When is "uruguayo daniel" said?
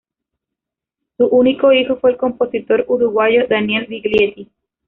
2.87-3.85